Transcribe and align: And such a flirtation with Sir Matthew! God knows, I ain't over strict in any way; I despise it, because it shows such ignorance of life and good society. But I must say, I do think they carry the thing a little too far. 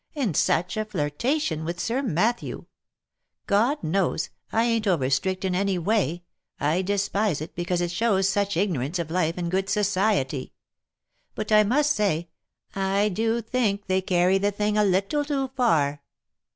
And 0.15 0.35
such 0.35 0.77
a 0.77 0.85
flirtation 0.85 1.63
with 1.63 1.79
Sir 1.79 2.01
Matthew! 2.01 2.65
God 3.45 3.83
knows, 3.83 4.31
I 4.51 4.63
ain't 4.63 4.87
over 4.87 5.11
strict 5.11 5.45
in 5.45 5.53
any 5.53 5.77
way; 5.77 6.23
I 6.59 6.81
despise 6.81 7.39
it, 7.39 7.53
because 7.53 7.81
it 7.81 7.91
shows 7.91 8.27
such 8.27 8.57
ignorance 8.57 8.97
of 8.97 9.11
life 9.11 9.37
and 9.37 9.51
good 9.51 9.69
society. 9.69 10.53
But 11.35 11.51
I 11.51 11.61
must 11.61 11.91
say, 11.91 12.29
I 12.75 13.09
do 13.09 13.41
think 13.43 13.85
they 13.85 14.01
carry 14.01 14.39
the 14.39 14.49
thing 14.49 14.75
a 14.75 14.83
little 14.83 15.23
too 15.23 15.49
far. 15.55 16.01